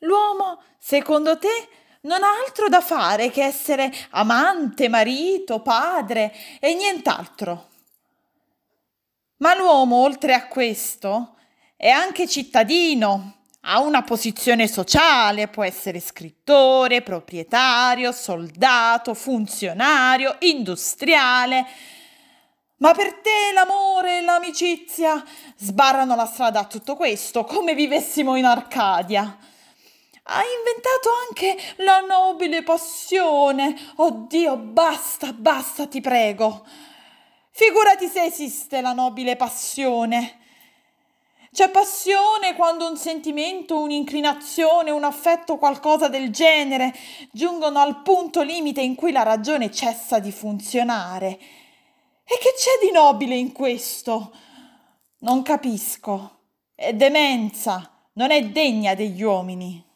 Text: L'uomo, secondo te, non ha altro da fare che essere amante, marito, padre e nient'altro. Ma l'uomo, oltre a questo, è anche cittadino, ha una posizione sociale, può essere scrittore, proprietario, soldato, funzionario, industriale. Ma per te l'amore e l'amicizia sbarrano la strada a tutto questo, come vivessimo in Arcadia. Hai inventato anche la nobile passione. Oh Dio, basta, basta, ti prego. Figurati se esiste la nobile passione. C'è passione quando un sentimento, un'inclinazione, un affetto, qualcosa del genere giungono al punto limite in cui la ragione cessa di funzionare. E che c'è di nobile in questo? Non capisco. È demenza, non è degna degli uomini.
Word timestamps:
L'uomo, 0.00 0.62
secondo 0.78 1.38
te, 1.38 1.68
non 2.02 2.22
ha 2.22 2.28
altro 2.44 2.68
da 2.68 2.80
fare 2.80 3.30
che 3.30 3.42
essere 3.42 3.92
amante, 4.10 4.88
marito, 4.88 5.60
padre 5.60 6.32
e 6.60 6.74
nient'altro. 6.74 7.68
Ma 9.38 9.56
l'uomo, 9.56 9.96
oltre 9.96 10.34
a 10.34 10.46
questo, 10.46 11.36
è 11.76 11.88
anche 11.88 12.28
cittadino, 12.28 13.38
ha 13.62 13.80
una 13.80 14.02
posizione 14.02 14.66
sociale, 14.66 15.48
può 15.48 15.64
essere 15.64 16.00
scrittore, 16.00 17.02
proprietario, 17.02 18.12
soldato, 18.12 19.14
funzionario, 19.14 20.36
industriale. 20.40 21.66
Ma 22.76 22.94
per 22.94 23.14
te 23.14 23.52
l'amore 23.52 24.18
e 24.18 24.20
l'amicizia 24.22 25.22
sbarrano 25.56 26.14
la 26.14 26.26
strada 26.26 26.60
a 26.60 26.66
tutto 26.66 26.96
questo, 26.96 27.44
come 27.44 27.74
vivessimo 27.74 28.36
in 28.36 28.44
Arcadia. 28.44 29.36
Hai 30.30 30.44
inventato 30.58 31.08
anche 31.26 31.56
la 31.76 32.00
nobile 32.00 32.62
passione. 32.62 33.74
Oh 33.96 34.26
Dio, 34.28 34.58
basta, 34.58 35.32
basta, 35.32 35.86
ti 35.86 36.02
prego. 36.02 36.66
Figurati 37.50 38.08
se 38.08 38.24
esiste 38.24 38.82
la 38.82 38.92
nobile 38.92 39.36
passione. 39.36 40.38
C'è 41.50 41.70
passione 41.70 42.54
quando 42.56 42.86
un 42.86 42.98
sentimento, 42.98 43.80
un'inclinazione, 43.80 44.90
un 44.90 45.04
affetto, 45.04 45.56
qualcosa 45.56 46.08
del 46.08 46.30
genere 46.30 46.94
giungono 47.32 47.78
al 47.78 48.02
punto 48.02 48.42
limite 48.42 48.82
in 48.82 48.96
cui 48.96 49.12
la 49.12 49.22
ragione 49.22 49.72
cessa 49.72 50.18
di 50.18 50.30
funzionare. 50.30 51.38
E 52.22 52.36
che 52.38 52.52
c'è 52.54 52.84
di 52.84 52.92
nobile 52.92 53.34
in 53.34 53.52
questo? 53.52 54.30
Non 55.20 55.40
capisco. 55.40 56.40
È 56.74 56.92
demenza, 56.92 57.90
non 58.12 58.30
è 58.30 58.44
degna 58.44 58.94
degli 58.94 59.22
uomini. 59.22 59.87